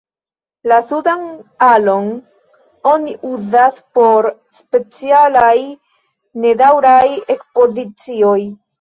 [0.69, 1.25] La sudan
[1.65, 2.07] alon
[2.93, 4.31] oni uzas por
[4.63, 5.55] specialaj,
[6.49, 7.07] nedaŭraj
[7.39, 8.39] ekspozicioj.